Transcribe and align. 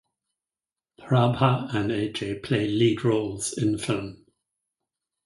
Prabha 0.99 1.71
and 1.75 1.91
Ajay 1.91 2.41
play 2.41 2.67
lead 2.67 3.03
roles 3.05 3.55
in 3.55 3.73
the 3.73 3.77
film. 3.77 4.25